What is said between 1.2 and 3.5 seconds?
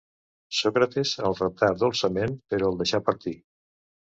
el reptà dolçament, però el deixà partir